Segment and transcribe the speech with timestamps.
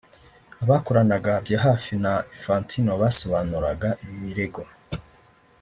[0.63, 4.63] abakoranaga bya hafi na Infantino basobanuraga ibi birego